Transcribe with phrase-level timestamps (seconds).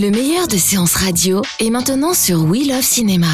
[0.00, 3.26] Le meilleur de séances radio est maintenant sur We Love Cinéma.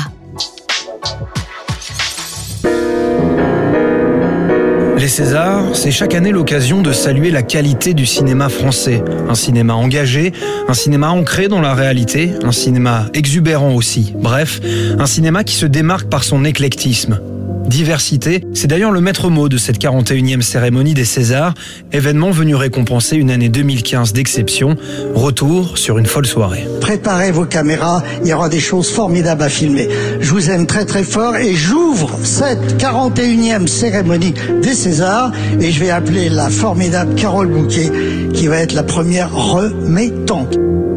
[4.99, 9.01] Les Césars, c'est chaque année l'occasion de saluer la qualité du cinéma français.
[9.29, 10.33] Un cinéma engagé,
[10.67, 14.13] un cinéma ancré dans la réalité, un cinéma exubérant aussi.
[14.17, 14.61] Bref,
[14.99, 17.21] un cinéma qui se démarque par son éclectisme.
[17.69, 21.55] Diversité, c'est d'ailleurs le maître mot de cette 41e cérémonie des Césars,
[21.93, 24.77] événement venu récompenser une année 2015 d'exception,
[25.15, 26.67] retour sur une folle soirée.
[26.81, 29.89] Préparez vos caméras, il y aura des choses formidables à filmer.
[30.21, 35.81] Je vous aime très très fort et j'ouvre cette 41e cérémonie des Césars et je
[35.81, 37.91] vais appeler la formidable Carole Bouquet
[38.33, 40.57] qui va être la première remettante.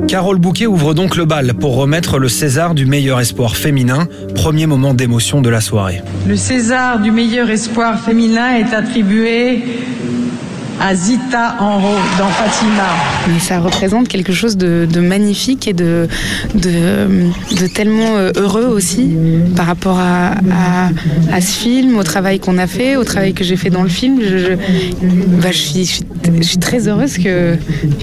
[0.09, 4.65] Carole Bouquet ouvre donc le bal pour remettre le César du meilleur espoir féminin, premier
[4.65, 6.01] moment d'émotion de la soirée.
[6.27, 9.61] Le César du meilleur espoir féminin est attribué
[10.81, 12.87] à Zita Enro dans Fatima.
[13.27, 16.07] Mais ça représente quelque chose de, magnifique et de,
[17.73, 19.15] tellement euh, heureux aussi
[19.55, 20.89] par rapport à,
[21.41, 24.19] ce film, au travail qu'on a fait, au travail que j'ai fait dans le film.
[24.21, 24.55] Je,
[25.41, 26.01] bah, suis,
[26.59, 27.17] très heureuse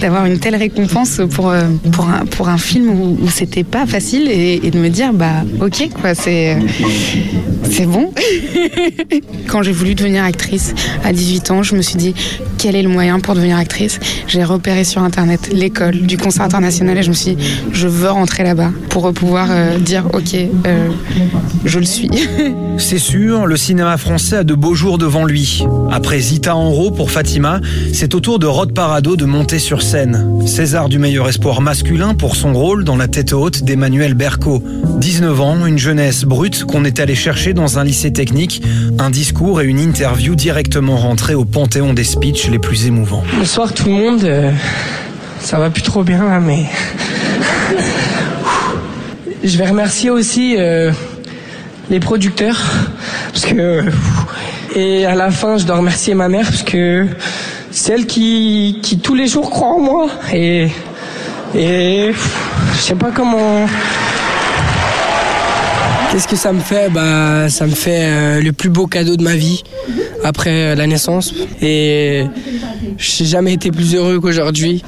[0.01, 1.63] d'avoir une telle récompense pour, euh,
[2.47, 6.57] un, film où, c'était pas facile et, de me dire bah ok quoi c'est
[7.85, 8.11] bon.
[9.47, 12.13] Quand j'ai voulu devenir actrice à 18 ans, je me suis dit
[12.57, 13.99] quel est le moyen pour devenir actrice.
[14.27, 18.09] J'ai repéré sur internet l'école du concert international et je me suis dit, je veux
[18.09, 20.35] rentrer là-bas pour pouvoir euh, dire ok,
[20.65, 20.87] euh,
[21.65, 22.09] je le suis.
[22.77, 25.65] C'est sûr, le cinéma français a de beaux jours devant lui.
[25.91, 27.59] Après Zita Enro pour Fatima,
[27.91, 30.45] c'est au tour de Rod Parado de monter sur scène.
[30.45, 34.63] César du meilleur espoir masculin pour son rôle dans la tête haute d'Emmanuel Berco.
[34.99, 38.61] 19 ans, une jeunesse brute qu'on est allé chercher dans un lycée technique,
[38.99, 43.23] un discours et une interview directement rentrés au panthéon des speeches les plus émouvants.
[43.37, 44.23] Bonsoir tout le monde.
[44.23, 44.51] Euh,
[45.39, 46.65] ça va plus trop bien là, mais.
[49.43, 50.91] Je vais remercier aussi euh,
[51.89, 52.61] les producteurs.
[53.31, 53.83] Parce que.
[54.75, 57.07] Et à la fin, je dois remercier ma mère parce que
[57.71, 60.09] c'est elle qui, qui tous les jours croit en moi.
[60.33, 60.67] Et.
[61.55, 62.11] Et.
[62.73, 63.65] Je sais pas comment.
[66.11, 69.23] Qu'est-ce que ça me fait Bah, ça me fait euh, le plus beau cadeau de
[69.23, 69.63] ma vie
[70.23, 71.33] après la naissance.
[71.61, 72.23] Et
[72.97, 74.83] j'ai jamais été plus heureux qu'aujourd'hui.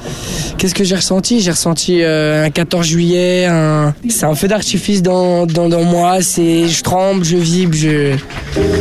[0.58, 1.40] Qu'est-ce que j'ai ressenti?
[1.40, 3.94] J'ai ressenti euh, un 14 juillet, un...
[4.08, 6.18] c'est un feu d'artifice dans, dans, dans, moi.
[6.20, 8.14] C'est, je tremble, je vibre, je,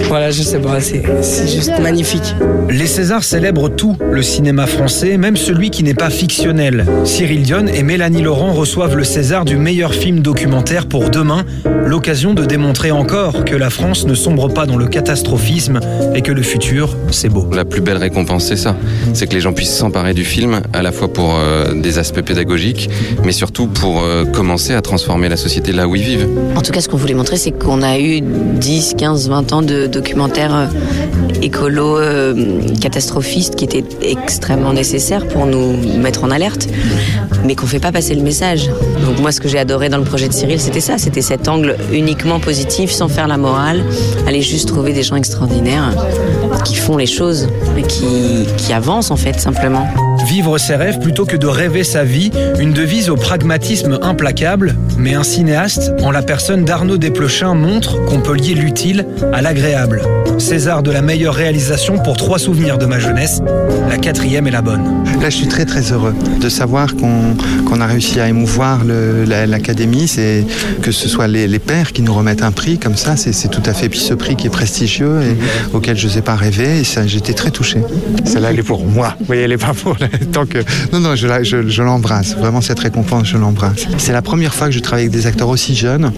[0.08, 2.36] voilà, je sais pas, c'est, c'est juste magnifique.
[2.70, 6.86] Les Césars célèbrent tout le cinéma français, même celui qui n'est pas fictionnel.
[7.04, 11.46] Cyril Dion et Mélanie Laurent reçoivent le César du meilleur film documentaire pour demain,
[11.86, 15.80] l'occasion de démontrer encore que la France ne sombre pas dans le catastrophisme
[16.14, 17.48] et que le futur, c'est beau.
[17.54, 18.76] La plus belle récompense, c'est ça.
[19.14, 22.22] C'est que les gens puissent s'emparer du film, à la fois pour euh, des aspects
[22.22, 22.90] pédagogiques,
[23.24, 26.28] mais surtout pour euh, commencer à transformer la société là où ils vivent.
[26.56, 29.62] En tout cas, ce qu'on voulait montrer, c'est qu'on a eu 10, 15, 20 ans
[29.62, 30.68] de documentaires euh,
[31.42, 31.98] écolo
[32.82, 36.68] catastrophistes qui étaient extrêmement nécessaires pour nous mettre en alerte,
[37.46, 38.70] mais qu'on fait pas passer le message.
[39.06, 41.48] Donc moi, ce que j'ai adoré dans le projet de Cyril, c'était ça, c'était cet
[41.48, 43.84] angle uniquement positif, sans faire la morale,
[44.28, 45.94] aller juste trouver des gens extraordinaires
[46.66, 47.48] qui font les choses
[47.88, 49.88] qui, qui avancent en fait simplement.
[50.30, 52.30] Vivre ses rêves plutôt que de rêver sa vie,
[52.60, 58.20] une devise au pragmatisme implacable, mais un cinéaste, en la personne d'Arnaud Desplechin, montre qu'on
[58.20, 60.04] peut lier l'utile à l'agréable.
[60.38, 63.42] César de la meilleure réalisation pour trois souvenirs de ma jeunesse,
[63.90, 65.04] la quatrième est la bonne.
[65.20, 70.08] Là, je suis très très heureux de savoir qu'on qu a réussi à émouvoir l'académie,
[70.08, 70.46] c'est
[70.82, 73.64] que ce soit les, les, pères qui nous remettent un prix comme ça, c'est tout
[73.66, 77.08] à fait, puis ce prix qui est prestigieux et auquel je n'osais pas rêver, et
[77.08, 77.80] j'étais très touché.
[78.26, 79.98] Celle-là, elle est pour moi, vous voyez, elle n'est pas pour
[80.32, 80.60] tant que...
[80.92, 82.36] Non, non, je, je, je l'embrasse.
[82.36, 83.88] Vraiment, cette récompense, je l'embrasse.
[83.98, 86.12] C'est la première fois que je travaille avec des acteurs aussi jeunes,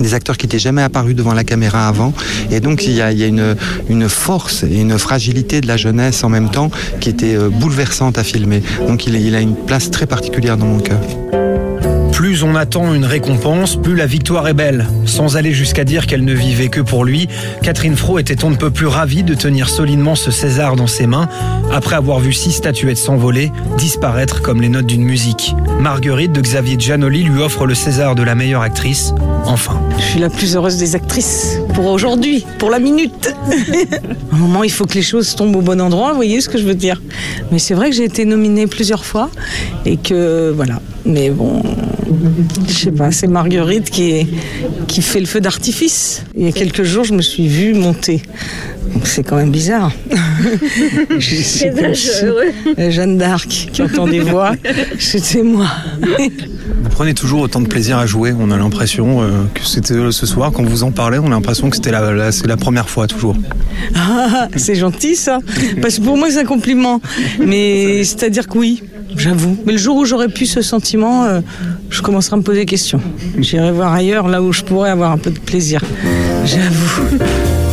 [0.00, 2.12] des acteurs qui n'étaient jamais apparus devant la caméra avant.
[2.50, 3.56] Et donc, il y a, une,
[3.88, 8.24] une, force et une fragilité de la jeunesse en même temps qui était bouleversante à
[8.24, 8.62] filmer.
[8.86, 11.00] Donc, il, il a une place très particulière dans mon cœur
[12.22, 14.86] Plus on attend une récompense, plus la victoire est belle.
[15.06, 17.26] Sans aller jusqu'à dire qu'elle ne vivait que pour lui,
[17.64, 21.08] Catherine Fro était on ne peut plus ravie de tenir solidement ce César dans ses
[21.08, 21.28] mains,
[21.72, 25.56] après avoir vu six statuettes s'envoler, disparaître comme les notes d'une musique.
[25.80, 29.12] Marguerite de Xavier Giannoli lui offre le César de la meilleure actrice,
[29.44, 29.80] enfin.
[29.98, 33.34] Je suis la plus heureuse des actrices pour aujourd'hui, pour la minute.
[33.50, 36.48] À un moment, il faut que les choses tombent au bon endroit, vous voyez ce
[36.48, 37.02] que je veux dire.
[37.50, 39.28] Mais c'est vrai que j'ai été nominée plusieurs fois
[39.84, 40.80] et que voilà.
[41.04, 41.62] Mais bon,
[42.68, 44.26] je sais pas, c'est Marguerite qui,
[44.88, 46.22] qui fait le feu d'artifice.
[46.36, 48.22] Il y a quelques jours, je me suis vue monter.
[48.94, 49.92] Donc c'est quand même bizarre.
[51.20, 51.66] Si
[52.90, 54.52] Jeanne d'Arc qui entend des voix,
[54.98, 55.66] c'était moi.
[56.00, 60.10] Vous prenez toujours autant de plaisir à jouer, on a l'impression euh, que c'était euh,
[60.10, 62.56] ce soir, quand vous en parlez, on a l'impression que c'était la, la- c'est la
[62.56, 63.36] première fois toujours.
[63.94, 65.38] Ah, c'est gentil ça.
[65.80, 67.00] Parce que pour moi, c'est un compliment.
[67.44, 68.82] Mais c'est-à-dire que oui,
[69.16, 69.56] j'avoue.
[69.66, 71.40] Mais le jour où j'aurai plus ce sentiment, euh,
[71.90, 73.00] je commencerai à me poser des questions.
[73.38, 75.82] J'irai voir ailleurs, là où je pourrais avoir un peu de plaisir.
[76.44, 77.18] J'avoue.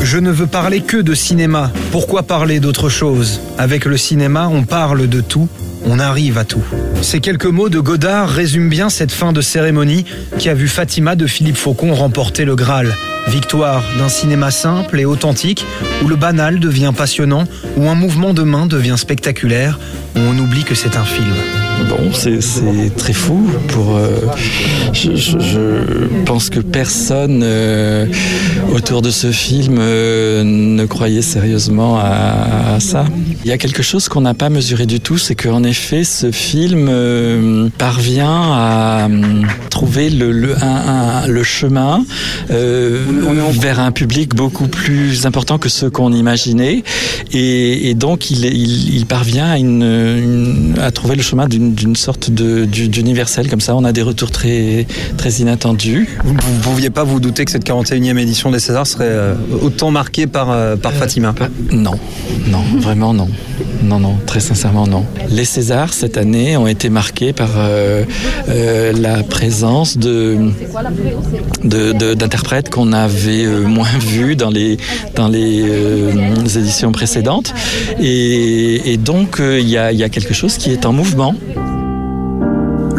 [0.01, 1.71] Je ne veux parler que de cinéma.
[1.91, 3.41] Pourquoi parler d'autre chose?
[3.57, 5.47] Avec le cinéma, on parle de tout,
[5.85, 6.63] on arrive à tout.
[7.01, 10.05] Ces quelques mots de Godard résument bien cette fin de cérémonie
[10.37, 12.95] qui a vu Fatima de Philippe Faucon remporter le Graal.
[13.27, 15.65] Victoire d'un cinéma simple et authentique
[16.03, 17.45] où le banal devient passionnant,
[17.77, 19.79] où un mouvement de main devient spectaculaire,
[20.15, 21.35] où on oublie que c'est un film.
[21.87, 23.47] Bon, c'est très fou.
[23.69, 24.09] Pour, euh,
[24.93, 28.05] je, pense que personne euh,
[28.73, 33.05] autour de ce film euh, ne croyait sérieusement à, ça.
[33.43, 36.31] Il y a quelque chose qu'on n'a pas mesuré du tout, c'est qu'en effet, ce
[36.31, 36.89] film
[37.77, 39.07] parvient à
[39.69, 42.03] trouver le, chemin
[42.49, 46.83] vers un public beaucoup plus important que ce qu'on imaginait.
[47.31, 49.55] Et, donc, il, parvient
[50.79, 53.49] à trouver le chemin d'une d'une sorte d'universel.
[53.49, 54.85] Comme ça, on a des retours très,
[55.17, 56.17] très inattendus.
[56.23, 59.91] Vous ne pouviez pas vous douter que cette 41e édition des Césars serait euh, autant
[59.91, 61.33] marquée par, euh, par Fatima?
[61.71, 61.93] Non,
[62.47, 63.27] non, vraiment non.
[63.83, 65.05] Non, non, très sincèrement non.
[65.29, 68.03] Les Césars cette année ont été marqués par euh,
[68.49, 70.37] euh, la présence de
[71.63, 74.77] de- de- d'interprètes qu'on avait euh, moins vus dans les
[75.15, 76.11] dans les euh,
[76.57, 77.53] éditions précédentes
[78.01, 80.93] et, et donc euh, il y, a, il y a quelque chose qui est en
[80.93, 81.33] mouvement.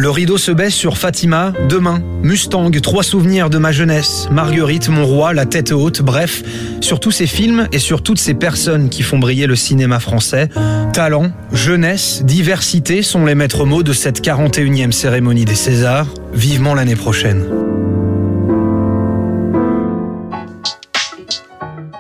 [0.00, 5.04] Le rideau se baisse sur Fatima, demain, Mustang, trois souvenirs de ma jeunesse, Marguerite, mon
[5.04, 6.42] roi, la tête haute, bref,
[6.80, 10.48] sur tous ces films et sur toutes ces personnes qui font briller le cinéma français.
[10.94, 16.96] Talent, jeunesse, diversité sont les maîtres mots de cette 41e cérémonie des Césars, vivement l'année
[16.96, 17.44] prochaine.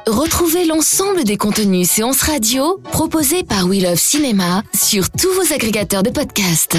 [0.06, 6.02] Retrouvez l'ensemble des contenus séances radio proposés par We Love Cinéma sur tous vos agrégateurs
[6.02, 6.78] de podcasts.